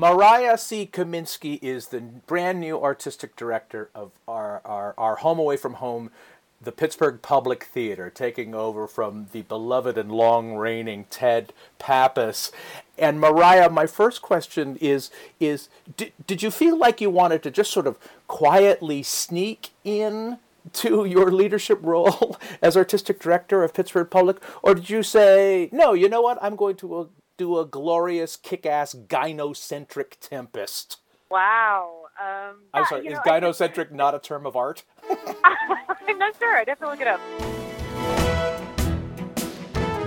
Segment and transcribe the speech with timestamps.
[0.00, 5.56] Marya Sea Kaminski is the brand new artistic director of our, our, our home away
[5.56, 6.12] from home,
[6.62, 12.52] the Pittsburgh Public Theater, taking over from the beloved and long reigning Ted Pappas.
[12.96, 17.50] And Marya, my first question is is did, did you feel like you wanted to
[17.50, 20.38] just sort of quietly sneak in
[20.74, 25.92] to your leadership role as artistic director of Pittsburgh Public, or did you say, no,
[25.92, 27.04] you know what, I'm going to uh,
[27.38, 30.98] do a glorious, kick-ass, gynocentric tempest?
[31.30, 32.02] Wow.
[32.20, 34.84] Um, I'm sorry, is know, gynocentric not a term of art?
[35.08, 36.58] I'm not sure.
[36.58, 37.20] I'd have to look it up.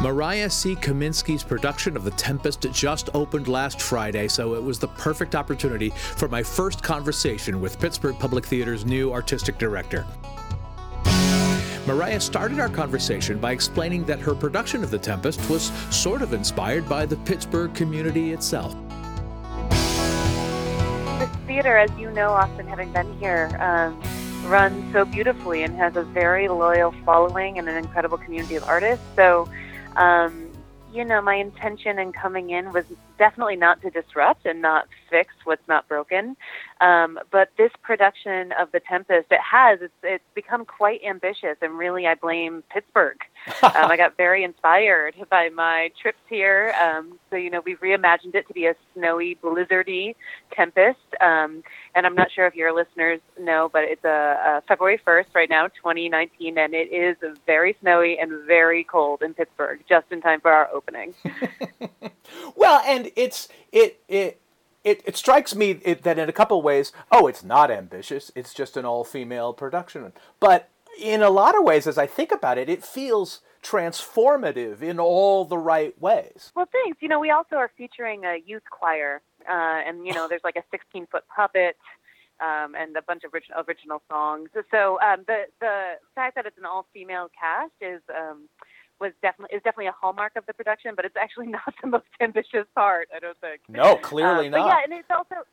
[0.00, 4.88] Marya Sea Kaminski's production of The Tempest just opened last Friday, so it was the
[4.88, 10.06] perfect opportunity for my first conversation with Pittsburgh Public Theater's new artistic director.
[11.86, 16.32] Marya started our conversation by explaining that her production of The Tempest was sort of
[16.32, 18.74] inspired by the Pittsburgh community itself.
[21.18, 24.00] This theater, as you know, Austin, having been here, um,
[24.48, 29.04] runs so beautifully and has a very loyal following and an incredible community of artists.
[29.14, 29.46] So
[30.00, 30.50] um,
[30.92, 32.84] you know, my intention in coming in was
[33.18, 36.36] definitely not to disrupt and not fix what's not broken.
[36.80, 41.76] Um, but this production of The Tempest, it has, it's, it's become quite ambitious, and
[41.76, 43.18] really I blame Pittsburgh.
[43.62, 46.74] um, I got very inspired by my trips here.
[46.82, 50.14] Um, so, you know, we've reimagined it to be a snowy, blizzardy
[50.52, 50.98] tempest.
[51.20, 51.62] Um,
[51.94, 55.50] and I'm not sure if your listeners know, but it's a, a February 1st right
[55.50, 60.40] now, 2019, and it is very snowy and very cold in Pittsburgh, just in time
[60.40, 61.14] for our opening.
[62.56, 64.40] well, and it's, it, it,
[64.84, 68.30] it, it strikes me it, that in a couple of ways, oh, it's not ambitious.
[68.34, 70.12] It's just an all female production.
[70.38, 70.68] But
[70.98, 75.44] in a lot of ways, as I think about it, it feels transformative in all
[75.44, 76.50] the right ways.
[76.54, 76.98] Well, thanks.
[77.00, 79.52] You know, we also are featuring a youth choir, uh,
[79.86, 81.76] and you know, there's like a 16 foot puppet.
[82.40, 84.48] Um, and a bunch of original, original songs.
[84.70, 88.48] So um, the the fact that it's an all female cast is um,
[89.00, 92.06] was definitely is definitely a hallmark of the production, but it's actually not the most
[92.20, 93.08] ambitious part.
[93.14, 93.62] I don't think.
[93.68, 94.66] No, clearly um, not.
[94.66, 95.46] yeah, and it's also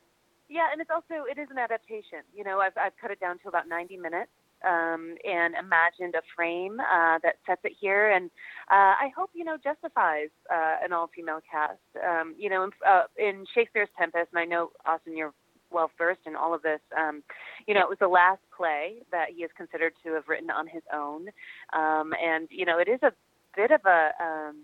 [0.49, 2.23] yeah, and it's also it is an adaptation.
[2.35, 4.31] You know, I've I've cut it down to about 90 minutes.
[4.67, 8.31] Um, and imagined a frame uh, that sets it here, and
[8.71, 11.77] uh, I hope you know justifies uh, an all-female cast.
[12.03, 15.31] Um, you know, in, uh, in Shakespeare's Tempest, and I know Austin, you're
[15.69, 16.79] well versed in all of this.
[16.97, 17.23] Um,
[17.67, 20.65] you know, it was the last play that he is considered to have written on
[20.65, 21.27] his own,
[21.73, 23.11] um, and you know, it is a
[23.57, 24.55] bit of a um,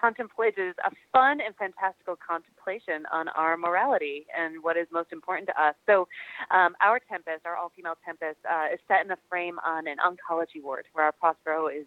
[0.00, 5.56] contemplation, a fun and fantastical contemplation on our morality and what is most important to
[5.62, 5.74] us.
[5.84, 6.08] So,
[6.50, 10.60] um, our Tempest, our all-female Tempest, uh, is set in a frame on an oncology
[10.62, 11.86] ward where our Prospero is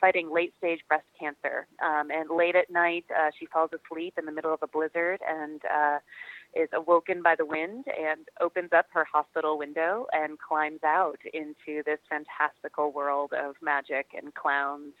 [0.00, 1.66] fighting late-stage breast cancer.
[1.82, 5.20] Um, and late at night, uh, she falls asleep in the middle of a blizzard
[5.26, 5.60] and.
[5.64, 5.98] Uh,
[6.54, 11.82] is awoken by the wind and opens up her hospital window and climbs out into
[11.84, 14.94] this fantastical world of magic and clowns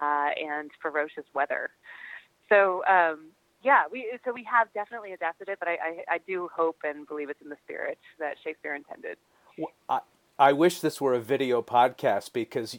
[0.00, 1.70] uh, and ferocious weather.
[2.48, 3.30] So um,
[3.62, 7.08] yeah, we so we have definitely adapted it, but I, I, I, do hope and
[7.08, 9.16] believe it's in the spirit that Shakespeare intended.
[9.56, 10.00] Well, I,
[10.38, 12.78] I wish this were a video podcast because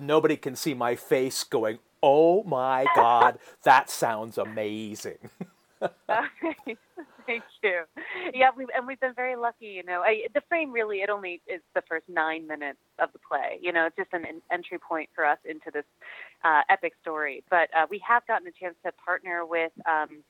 [0.00, 5.18] nobody can see my face going, "Oh my god, that sounds amazing."
[7.26, 7.82] Thank you.
[8.34, 9.66] Yeah, we and we've been very lucky.
[9.66, 13.18] You know, I, the frame really it only is the first nine minutes of the
[13.18, 13.58] play.
[13.60, 15.84] You know, it's just an, an entry point for us into this
[16.44, 17.44] uh, epic story.
[17.50, 19.72] But uh, we have gotten a chance to partner with.
[19.86, 20.22] Um,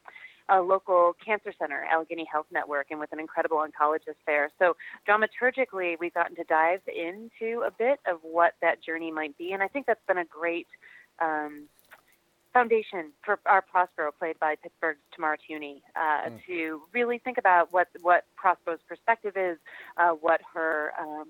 [0.48, 4.50] a local cancer center, Allegheny Health Network, and with an incredible oncologist there.
[4.58, 4.76] So,
[5.08, 9.62] dramaturgically, we've gotten to dive into a bit of what that journey might be, and
[9.62, 10.66] I think that's been a great
[11.20, 11.68] um,
[12.52, 16.40] foundation for our Prospero, played by Pittsburgh's Tamara Tunie, uh, mm.
[16.46, 19.58] to really think about what what Prospero's perspective is,
[19.96, 21.28] uh, what her um,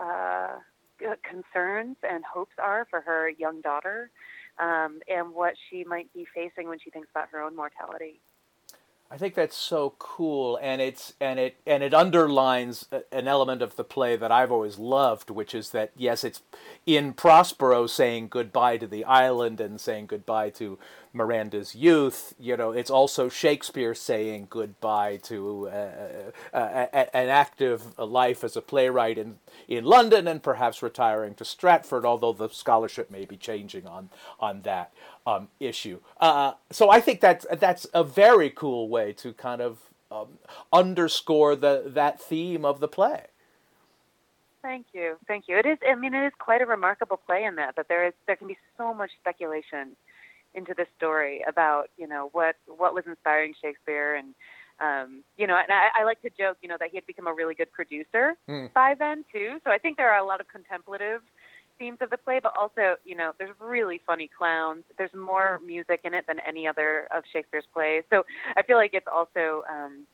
[0.00, 0.56] uh,
[1.22, 4.10] concerns and hopes are for her young daughter,
[4.58, 8.20] um, and what she might be facing when she thinks about her own mortality.
[9.08, 13.76] I think that's so cool, and it's and it and it underlines an element of
[13.76, 16.42] the play that I've always loved, which is that yes, it's
[16.86, 20.78] in Prospero saying goodbye to the island and saying goodbye to
[21.16, 22.34] Miranda's youth.
[22.38, 28.56] You know, it's also Shakespeare saying goodbye to uh, uh, uh an active life as
[28.56, 33.36] a playwright in in London and perhaps retiring to Stratford, although the scholarship may be
[33.36, 34.92] changing on on that
[35.26, 36.00] um, issue.
[36.20, 39.78] Uh, so I think that's that's a very cool way to kind of
[40.10, 40.38] um,
[40.72, 43.26] underscore the that theme of the play.
[44.62, 45.58] Thank you, thank you.
[45.58, 45.78] It is.
[45.88, 48.48] I mean, it is quite a remarkable play in that that there is there can
[48.48, 49.96] be so much speculation
[50.56, 54.34] into this story about you know what what was inspiring Shakespeare and
[54.78, 57.26] um, you know, and I, I like to joke, you know, that he had become
[57.26, 58.70] a really good producer mm.
[58.74, 59.58] by then too.
[59.64, 61.22] So I think there are a lot of contemplative
[61.78, 64.84] themes of the play, but also, you know, there's really funny clowns.
[64.98, 68.04] There's more music in it than any other of Shakespeare's plays.
[68.10, 68.24] So
[68.56, 70.06] I feel like it's also um,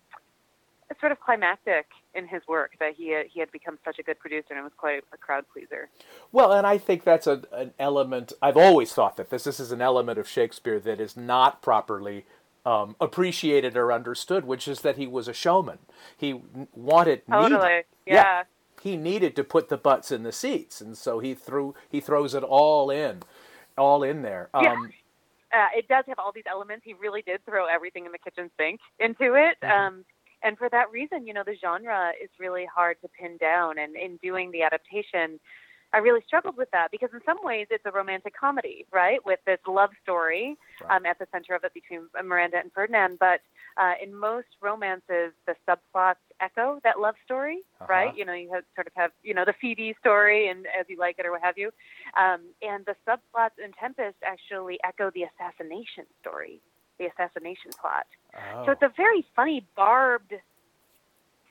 [1.01, 4.19] sort of climactic in his work that he had, he had become such a good
[4.19, 5.89] producer and was quite a crowd pleaser.
[6.31, 8.33] Well, and I think that's a, an element.
[8.43, 12.27] I've always thought that this this is an element of Shakespeare that is not properly
[12.65, 15.79] um, appreciated or understood, which is that he was a showman.
[16.17, 16.41] He
[16.75, 18.15] wanted totally, needed, yeah.
[18.15, 18.43] yeah.
[18.81, 22.35] He needed to put the butts in the seats, and so he threw he throws
[22.35, 23.23] it all in,
[23.77, 24.49] all in there.
[24.55, 24.77] Um, yeah.
[25.53, 26.83] Uh, it does have all these elements.
[26.85, 29.59] He really did throw everything in the kitchen sink into it.
[29.63, 29.71] Mm-hmm.
[29.71, 30.05] Um,
[30.43, 33.79] and for that reason, you know, the genre is really hard to pin down.
[33.79, 35.39] And in doing the adaptation,
[35.95, 39.41] I really struggled with that because in some ways it's a romantic comedy, right, with
[39.47, 40.97] this love story right.
[40.97, 43.19] um, at the center of it between Miranda and Ferdinand.
[43.21, 43.41] But
[43.77, 47.87] uh, in most romances, the subplots echo that love story, uh-huh.
[47.91, 48.17] right?
[48.17, 50.97] You know, you have, sort of have, you know, the Phoebe story and as you
[50.99, 51.71] like it or what have you.
[52.17, 56.61] Um, and the subplots in Tempest actually echo the assassination story,
[56.99, 58.07] the assassination plot.
[58.35, 58.67] Oh.
[58.67, 60.35] So it's a very funny, barbed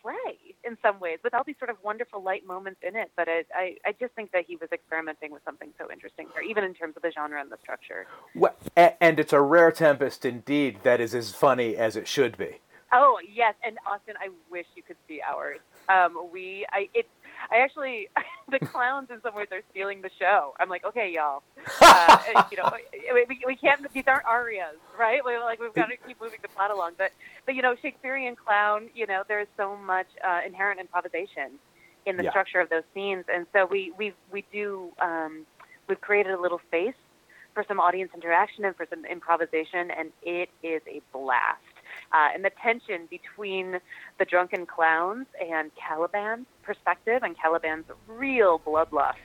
[0.01, 3.11] play in some ways with all these sort of wonderful light moments in it.
[3.15, 6.43] But I, I, I just think that he was experimenting with something so interesting there,
[6.43, 8.07] even in terms of the genre and the structure.
[8.35, 12.59] Well, and it's a rare Tempest indeed that is as funny as it should be.
[12.93, 15.59] Oh yes, and Austin, I wish you could see ours.
[15.87, 17.07] Um, we, I, it's
[17.49, 18.09] I actually,
[18.51, 20.53] the clowns in some ways are stealing the show.
[20.59, 21.43] I'm like, okay, y'all,
[21.81, 22.71] uh, you know,
[23.13, 23.91] we, we can't.
[23.93, 25.23] These aren't arias, right?
[25.25, 26.93] We like we've got to keep moving the plot along.
[26.97, 27.11] But
[27.45, 31.59] but you know, Shakespearean clown, you know, there is so much uh, inherent improvisation
[32.05, 32.29] in the yeah.
[32.31, 35.45] structure of those scenes, and so we we we do um,
[35.87, 36.95] we've created a little space
[37.53, 41.59] for some audience interaction and for some improvisation, and it is a blast
[42.13, 43.79] uh, and the tension between
[44.19, 49.15] the drunken clowns and Caliban's perspective and Caliban's real bloodlust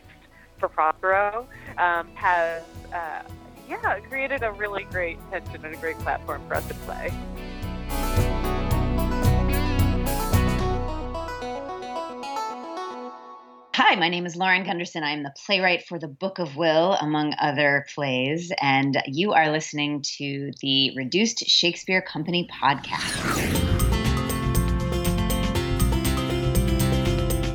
[0.59, 1.47] for Prospero
[1.79, 2.63] um, has,
[2.93, 3.23] uh,
[3.69, 7.13] yeah, created a really great tension and a great platform for us to play.
[13.89, 15.05] Hi, my name is Lauren Gunderson.
[15.05, 20.03] I'm the playwright for The Book of Will, among other plays, and you are listening
[20.19, 23.66] to the Reduced Shakespeare Company podcast.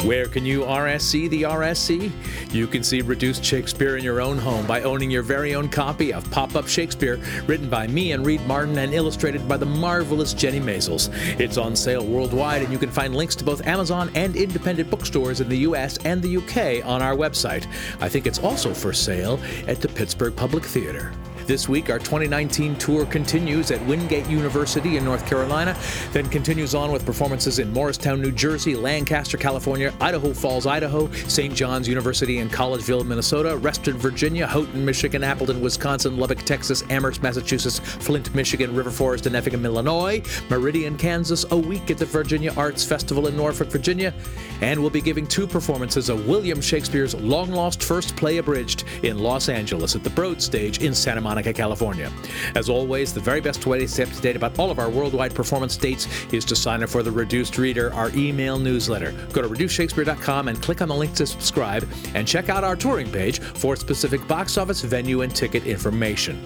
[0.05, 2.11] Where can you RSC the RSC?
[2.51, 6.11] You can see Reduced Shakespeare in your own home by owning your very own copy
[6.11, 10.33] of Pop Up Shakespeare, written by me and Reed Martin and illustrated by the marvelous
[10.33, 11.13] Jenny Maizels.
[11.39, 15.39] It's on sale worldwide, and you can find links to both Amazon and independent bookstores
[15.39, 17.67] in the US and the UK on our website.
[18.01, 21.13] I think it's also for sale at the Pittsburgh Public Theater.
[21.51, 25.77] This week, our 2019 tour continues at Wingate University in North Carolina,
[26.13, 31.53] then continues on with performances in Morristown, New Jersey, Lancaster, California, Idaho Falls, Idaho, St.
[31.53, 37.79] John's University in Collegeville, Minnesota, Reston, Virginia, Houghton, Michigan, Appleton, Wisconsin, Lubbock, Texas, Amherst, Massachusetts,
[37.79, 42.85] Flint, Michigan, River Forest, and Effingham, Illinois, Meridian, Kansas, a week at the Virginia Arts
[42.85, 44.13] Festival in Norfolk, Virginia,
[44.61, 49.19] and we'll be giving two performances of William Shakespeare's long lost first play abridged in
[49.19, 51.40] Los Angeles at the Broad Stage in Santa Monica.
[51.41, 52.11] Monica, California.
[52.55, 54.91] As always, the very best way to stay up to date about all of our
[54.91, 59.11] worldwide performance dates is to sign up for the Reduced Reader, our email newsletter.
[59.33, 63.11] Go to reducedshakespeare.com and click on the link to subscribe and check out our touring
[63.11, 66.39] page for specific box office, venue, and ticket information.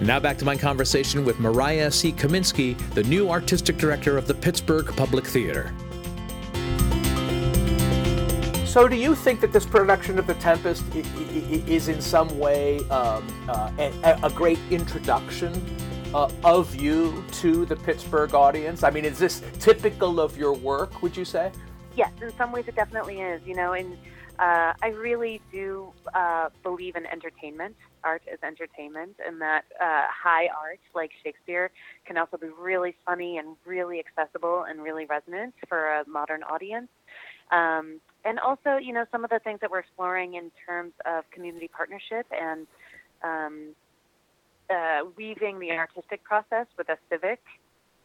[0.00, 4.34] Now back to my conversation with Marya Sea Kaminski, the new artistic director of the
[4.34, 5.74] Pittsburgh Public Theater.
[8.70, 13.26] So, do you think that this production of The Tempest is in some way um,
[13.48, 13.72] uh,
[14.22, 15.52] a, great introduction
[16.14, 18.84] uh, of you to the Pittsburgh audience?
[18.84, 21.50] I mean, is this typical of your work, would you say?
[21.96, 23.42] Yes, in some ways it definitely is.
[23.44, 23.98] You know, and
[24.38, 27.74] uh, I really do uh, believe in entertainment.
[28.04, 31.72] Art is entertainment, and that uh, high art, like Shakespeare,
[32.06, 36.86] can also be really funny and really accessible and really resonant for a modern audience.
[37.50, 41.28] Um, and also, you know, some of the things that we're exploring in terms of
[41.30, 42.66] community partnership and
[43.22, 43.74] um,
[44.68, 47.40] uh, weaving the artistic process with a civic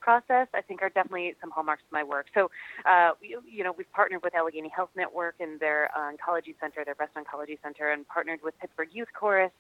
[0.06, 2.28] process, I think are definitely some hallmarks of my work.
[2.36, 2.52] So,
[2.86, 6.94] uh, we, you know, we've partnered with Allegheny Health Network and their oncology center, their
[6.94, 9.52] breast oncology center, and partnered with Pittsburgh Youth Chorus,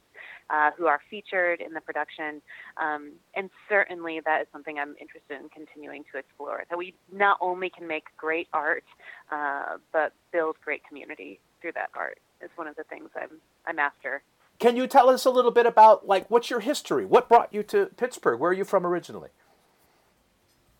[0.52, 2.44] uh, who are featured in the production.
[2.78, 6.64] Um, and certainly that is something I'm interested in continuing to explore.
[6.70, 8.86] That we not only can make great art,
[9.32, 12.20] uh, but build great community through that art.
[12.42, 14.22] Is one of the things I'm I'm after.
[14.60, 17.06] Can you tell us a little bit about like what's your history?
[17.06, 18.40] What brought you to Pittsburgh?
[18.40, 19.30] Where are you from originally?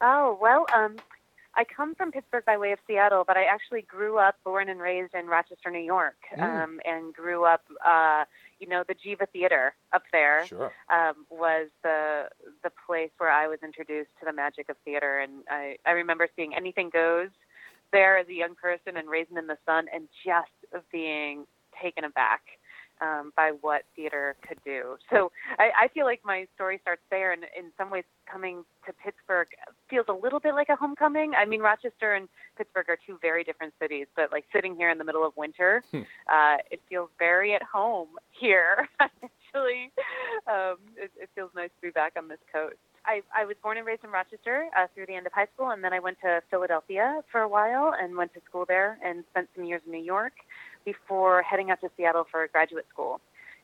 [0.08, 0.98] Oh, well, um,
[1.56, 4.80] I come from Pittsburgh by way of Seattle, but I actually grew up, born and
[4.80, 6.44] raised in Rochester, New York, mm.
[6.44, 8.26] um, and grew up, uh,
[8.60, 10.72] you know, the Geva Theater up there sure.
[10.94, 12.30] um, was the
[12.64, 16.28] the place where I was introduced to the magic of theater, and I, I remember
[16.36, 17.30] seeing Anything Goes
[17.92, 21.48] there as a young person and Raisin in the Sun, and just being
[21.82, 22.42] taken aback
[23.02, 24.98] um, by what theater could do.
[25.12, 28.94] So I, I feel like my story starts there, and in some ways, coming to
[28.94, 29.48] Pittsburgh
[29.90, 31.34] feels a little bit like a homecoming.
[31.36, 34.98] I mean, Rochester and Pittsburgh are two very different cities, but like sitting here in
[34.98, 36.02] the middle of winter, hmm.
[36.32, 38.88] uh, it feels very at home here.
[39.00, 39.92] Actually,
[40.48, 42.76] um, it, it feels nice to be back on this coast.
[43.06, 45.70] I, I was born and raised in Rochester uh, through the end of high school,
[45.70, 49.24] and then I went to Philadelphia for a while and went to school there and
[49.32, 50.34] spent some years in New York
[50.86, 53.22] before heading out to Seattle for graduate school.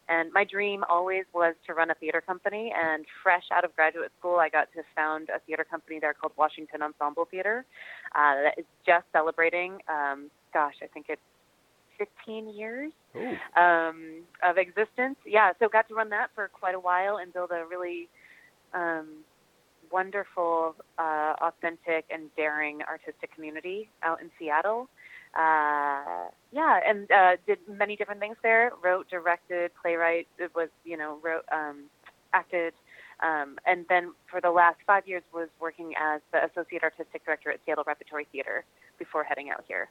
[0.10, 2.74] And my dream always was to run a theater company.
[2.76, 6.34] And fresh out of graduate school, I got to found a theater company there called
[6.38, 7.66] Washington Ensemble Theater
[8.14, 11.22] uh, that is just celebrating, um, gosh, I think it's
[11.98, 12.92] 15 years
[13.56, 15.18] um, of existence.
[15.26, 18.10] Yeah, so got to run that for quite a while and build a really
[18.74, 19.24] um,
[19.92, 24.90] wonderful, uh, authentic, and daring artistic community out in Seattle
[25.34, 28.72] uh, yeah, and uh, did many different things there.
[28.84, 30.28] Wrote, directed, playwright.
[30.38, 31.84] It was you know wrote, um,
[32.34, 32.74] acted,
[33.22, 37.50] um, and then for the last five years was working as the associate artistic director
[37.50, 38.66] at Seattle Repertory Theater
[39.00, 39.90] before heading out here.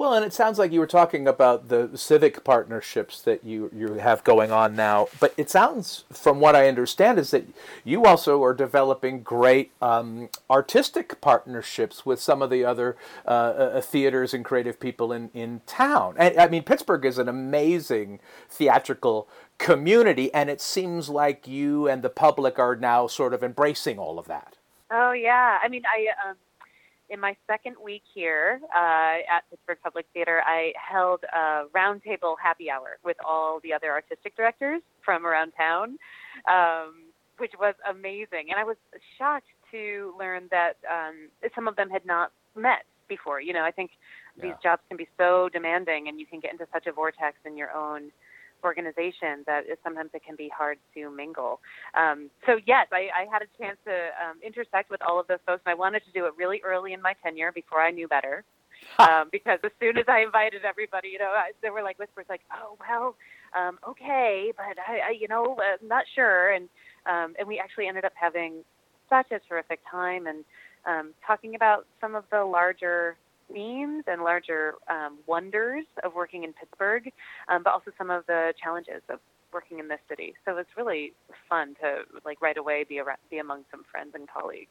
[0.00, 3.92] Well, and it sounds like you were talking about the civic partnerships that you, you
[3.96, 5.08] have going on now.
[5.20, 7.44] But it sounds, from what I understand, is that
[7.84, 13.80] you also are developing great um, artistic partnerships with some of the other uh, uh,
[13.82, 16.14] theaters and creative people in, in town.
[16.16, 19.28] And, I mean, Pittsburgh is an amazing theatrical
[19.58, 24.18] community, and it seems like you and the public are now sort of embracing all
[24.18, 24.56] of that.
[24.90, 25.58] Oh, yeah.
[25.62, 26.06] I mean, I.
[26.26, 26.36] Um
[27.10, 32.70] in my second week here uh, at Pittsburgh Public Theater, I held a roundtable happy
[32.70, 35.98] hour with all the other artistic directors from around town,
[36.48, 37.02] um,
[37.38, 38.50] which was amazing.
[38.50, 38.76] And I was
[39.18, 43.40] shocked to learn that um, some of them had not met before.
[43.40, 43.90] You know, I think
[44.36, 44.44] yeah.
[44.44, 47.56] these jobs can be so demanding, and you can get into such a vortex in
[47.56, 48.12] your own
[48.64, 51.60] organization that is, sometimes it can be hard to mingle.
[51.94, 55.38] Um, so yes, I, I, had a chance to um, intersect with all of those
[55.46, 58.08] folks, and I wanted to do it really early in my tenure before I knew
[58.08, 58.44] better.
[58.98, 62.26] Um, because as soon as I invited everybody, you know, I, there were like whispers,
[62.28, 63.14] like, "Oh well,
[63.54, 66.68] um, okay, but I, I you know, uh, not sure." And
[67.06, 68.64] um, and we actually ended up having
[69.08, 70.44] such a terrific time and
[70.86, 73.16] um, talking about some of the larger
[73.52, 77.10] themes and larger um, wonders of working in Pittsburgh,
[77.48, 79.18] um, but also some of the challenges of
[79.52, 80.34] working in this city.
[80.44, 81.12] So it's really
[81.48, 84.70] fun to like right away be around, be among some friends and colleagues.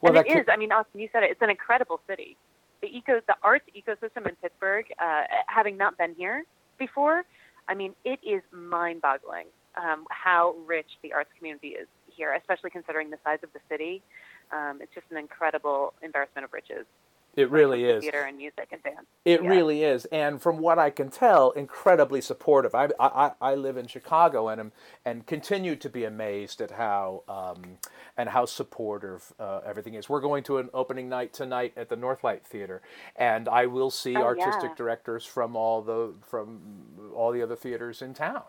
[0.00, 0.46] Well, and it is.
[0.48, 1.30] I mean, Austin, you said it.
[1.30, 2.36] It's an incredible city.
[2.80, 6.44] The eco, the arts ecosystem in Pittsburgh, uh, having not been here
[6.78, 7.24] before,
[7.68, 9.46] I mean, it is mind-boggling
[9.76, 14.02] um, how rich the arts community is here, especially considering the size of the city.
[14.52, 16.86] Um, it's just an incredible embarrassment of riches.
[17.36, 18.02] It really is.
[18.02, 19.06] Theater and music and dance.
[19.26, 19.48] It yeah.
[19.50, 22.74] really is, and from what I can tell, incredibly supportive.
[22.74, 24.72] I, I, I live in Chicago and am,
[25.04, 27.76] and continue to be amazed at how um,
[28.16, 30.08] and how supportive uh, everything is.
[30.08, 32.80] We're going to an opening night tonight at the Northlight Theater,
[33.16, 34.76] and I will see oh, artistic yeah.
[34.76, 36.60] directors from all the from
[37.14, 38.44] all the other theaters in town.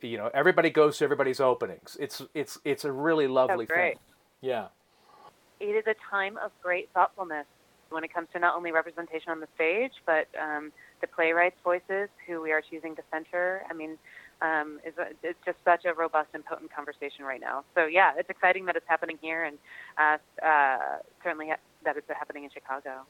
[0.00, 1.96] You know, everybody goes to everybody's openings.
[1.98, 3.96] It's it's it's a really lovely thing.
[4.40, 4.68] Yeah.
[5.58, 7.44] It is a time of great thoughtfulness
[7.90, 12.08] when it comes to not only representation on the stage, but um, the playwrights' voices,
[12.26, 13.62] who we are choosing to center.
[13.68, 13.98] I mean,
[14.42, 17.64] um, is it's just such a robust and potent conversation right now.
[17.74, 19.58] So yeah, it's exciting that it's happening here, and
[19.98, 20.78] uh, uh,
[21.22, 21.50] certainly
[21.84, 23.02] that it's happening in Chicago.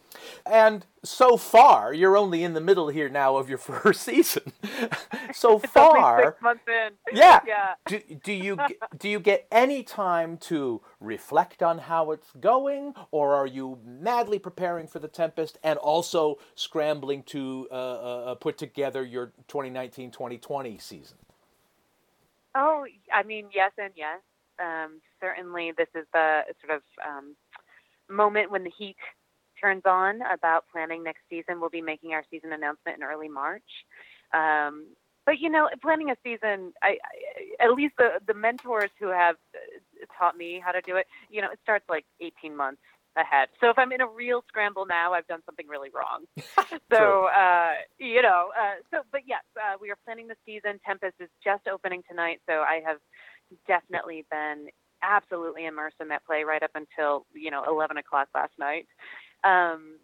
[0.47, 4.53] And so far, you're only in the middle here now of your first season.
[5.33, 7.17] so far, six months in.
[7.17, 7.41] Yeah.
[7.51, 7.75] Yeah.
[7.87, 8.59] do, do you
[8.97, 14.39] do you get any time to reflect on how it's going, or are you madly
[14.39, 20.81] preparing for the Tempest and also scrambling to uh, uh, uh put together your 2019-2020
[20.81, 21.17] season?
[22.55, 24.21] Oh, I mean, yes and yes.
[24.61, 27.35] Um, certainly, this is the sort of um,
[28.11, 28.97] moment when the heat
[29.61, 31.61] turns on about planning next season.
[31.61, 33.63] We'll be making our season announcement in early March.
[34.33, 34.87] Um,
[35.27, 36.97] but you know, planning a season, I,
[37.61, 41.07] I, at least the the mentors who have uh, taught me how to do it,
[41.29, 42.81] you know, it starts like 18 months
[43.17, 43.49] ahead.
[43.61, 46.25] So if I'm in a real scramble now, I've done something really wrong.
[46.93, 50.81] so uh, you know, uh, so but yes, uh, we are planning the season.
[50.87, 52.99] Tempest is just opening tonight, so I have
[53.67, 54.69] definitely been
[55.03, 58.87] absolutely immersed in that play right up until you know 11 o'clock last night.
[59.45, 59.99] Um,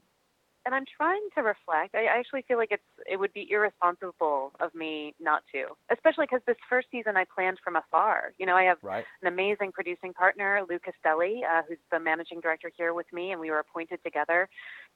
[0.66, 1.94] and I'm trying to reflect.
[1.94, 6.42] I, actually feel like it's it would be irresponsible of me not to, especially because
[6.44, 8.32] this first season I planned from afar.
[8.36, 9.04] You know, I have right.
[9.22, 13.40] an amazing producing partner, Lou Castelli, uh, who's the managing director here with me, and
[13.40, 14.48] we were appointed together.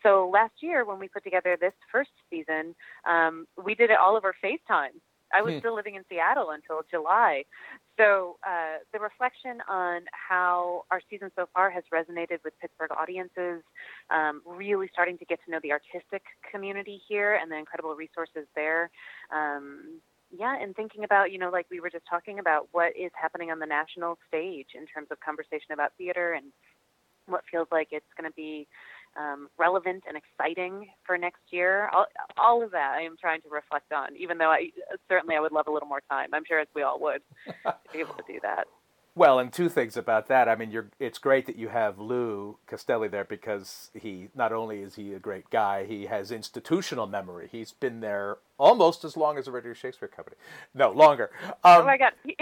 [0.02, 2.75] So last year when we put together this first season,
[3.09, 4.99] um, we did it all over FaceTime.
[5.33, 5.59] I was hmm.
[5.61, 7.45] still living in Seattle until July.
[7.99, 13.63] So uh, the reflection on how our season so far has resonated with Pittsburgh audiences,
[14.11, 18.47] um, really starting to get to know the artistic community here and the incredible resources
[18.57, 18.91] there.
[19.35, 20.01] Um,
[20.37, 23.51] yeah, and thinking about, you know, like we were just talking about what is happening
[23.51, 26.47] on the national stage in terms of conversation about theater and
[27.27, 28.67] what feels like it's going to be
[29.17, 31.88] um, relevant and exciting for next year.
[31.93, 34.71] All, all of that I am trying to reflect on, even though I
[35.09, 36.29] certainly I would love a little more time.
[36.33, 38.67] I'm sure as we all would to be able to do that.
[39.17, 40.49] Well, and two things about that.
[40.49, 44.81] I mean, you're, it's great that you have Lou Castelli there because he not only
[44.81, 47.49] is he a great guy, he has institutional memory.
[47.50, 50.37] He's been there almost as long as the Reduced Shakespeare Company.
[50.75, 51.31] No, longer.
[51.45, 52.37] Um, oh my God, he's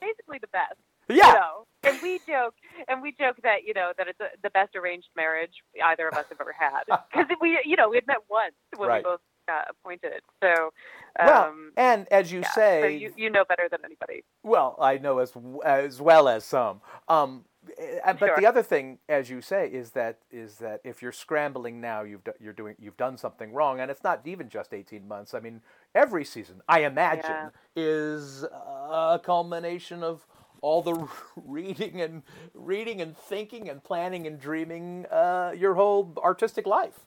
[0.00, 0.78] basically the best.
[1.08, 1.28] Yeah.
[1.28, 1.64] You know?
[1.84, 2.54] And we joke,
[2.88, 5.52] and we joke that you know that it's a, the best arranged marriage
[5.84, 8.88] either of us have ever had because we, you know, we had met once when
[8.88, 9.04] right.
[9.04, 10.22] we both got appointed.
[10.42, 10.70] So,
[11.18, 14.24] um, well, and as you yeah, say, so you, you know better than anybody.
[14.42, 15.32] Well, I know as
[15.64, 16.80] as well as some.
[17.08, 17.44] Um,
[17.78, 18.36] eh, but sure.
[18.36, 22.24] the other thing, as you say, is that is that if you're scrambling now, you've
[22.24, 25.32] do, you're doing you've done something wrong, and it's not even just eighteen months.
[25.34, 25.62] I mean,
[25.94, 27.50] every season, I imagine, yeah.
[27.74, 30.26] is a culmination of
[30.60, 32.22] all the reading and
[32.54, 37.00] reading and thinking and planning and dreaming uh, your whole artistic life.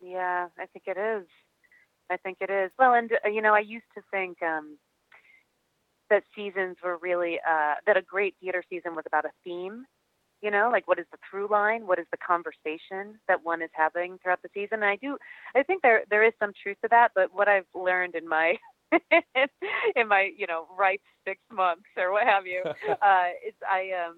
[0.00, 1.26] Yeah, I think it is.
[2.10, 2.70] I think it is.
[2.78, 4.78] Well, and uh, you know, I used to think um,
[6.08, 9.84] that seasons were really uh, that a great theater season was about a theme.
[10.42, 11.86] You know, like what is the through line?
[11.86, 14.82] What is the conversation that one is having throughout the season?
[14.82, 15.18] And I do,
[15.54, 17.12] I think there there is some truth to that.
[17.14, 18.56] But what I've learned in my
[19.96, 24.16] in my you know ripe six months or what have you uh, it's I um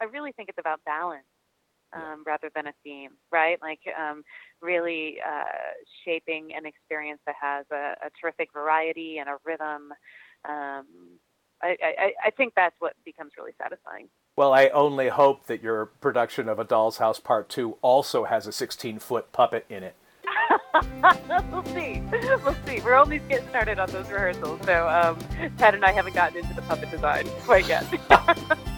[0.00, 1.24] I really think it's about balance
[1.94, 3.58] um, rather than a theme, right?
[3.62, 4.24] Like um,
[4.60, 5.44] really uh,
[6.04, 9.92] shaping an experience that has a, a terrific variety and a rhythm.
[10.46, 10.86] Um,
[11.62, 14.08] I, I, I think that's what becomes really satisfying.
[14.36, 18.46] Well, I only hope that your production of A Doll's House Part 2 also has
[18.46, 19.94] a 16 foot puppet in it.
[21.52, 22.02] we'll see.
[22.44, 22.80] We'll see.
[22.80, 25.18] We're only getting started on those rehearsals, so um,
[25.58, 27.84] Pat and I haven't gotten into the puppet design quite yet.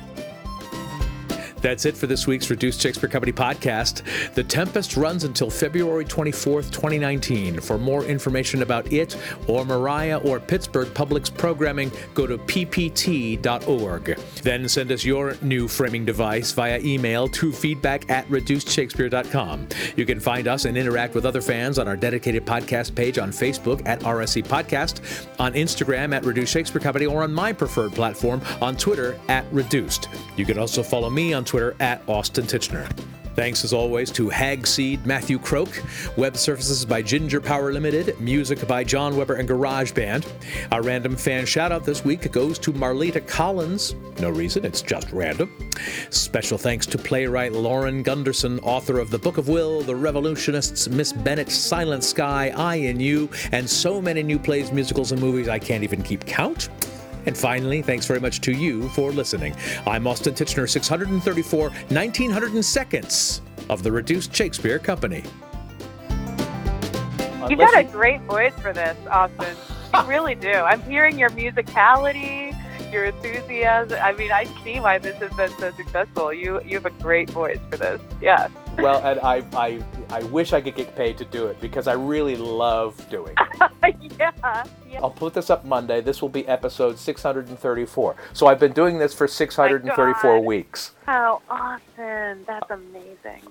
[1.67, 4.05] That's it for this week's Reduced Shakespeare Company podcast.
[4.35, 7.59] The Tempest runs until February 24th, 2019.
[7.59, 9.17] For more information about it
[9.49, 14.17] or Marya or Pittsburgh Public's programming, go to ppt.org.
[14.45, 19.67] Then send us your new framing device via email to feedback at reducedshakespeare.com.
[19.97, 23.31] You can find us and interact with other fans on our dedicated podcast page on
[23.31, 25.01] Facebook at RSC Podcast,
[25.41, 30.09] on Instagram at Reduced Shakespeare Company, or on my preferred platform on Twitter at Reduced.
[30.37, 32.87] You can also follow me on Twitter Twitter at Austin Tichenor.
[33.35, 35.83] Thanks as always to Hagseed Matthew Croak,
[36.19, 40.27] web services by Ginger Power Limited, music by John Weber and GarageBand.
[40.71, 43.95] Our random fan shout out this week goes to Marlita Collins.
[44.21, 45.51] No reason, it's just random.
[46.11, 51.11] Special thanks to playwright Lauren Gunderson, author of The Book of Will, The Revolutionists, Miss
[51.11, 55.59] Bennet, Silent Sky, I and You, and so many new plays, musicals, and movies I
[55.59, 56.69] can't even keep count.
[57.27, 59.55] And finally, thanks very much to you for listening.
[59.87, 65.25] I'm Austin Tichenor, 634 1900 seconds of the Reduced Shakespeare Company.
[67.49, 69.57] You got a great voice for this, Austin.
[69.95, 70.53] You really do.
[70.53, 72.55] I'm hearing your musicality,
[72.93, 73.99] your enthusiasm.
[74.03, 76.33] I mean, I see why this has been so successful.
[76.33, 78.01] You you have a great voice for this.
[78.21, 78.49] Yeah.
[78.79, 81.95] Well, and I I I wish I could get paid to do it because I
[81.95, 83.35] really love doing.
[83.83, 83.97] it.
[84.19, 84.33] yeah,
[84.89, 85.01] yeah.
[85.03, 86.01] I'll put this up Monday.
[86.01, 88.17] This will be episode 634.
[88.33, 90.45] So I've been doing this for 634 God.
[90.45, 90.93] weeks.
[91.07, 92.45] How awesome!
[92.47, 93.43] That's amazing.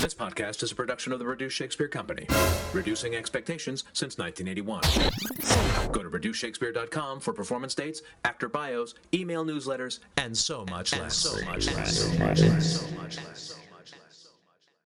[0.00, 2.26] This podcast is a production of the Reduced Shakespeare Company,
[2.72, 5.92] reducing expectations since 1981.
[5.92, 11.16] Go to reducedshakespeare.com for performance dates, actor bios, email newsletters, and so much less.
[11.16, 11.98] So much less.
[11.98, 12.80] So much less.
[12.80, 13.62] So much less.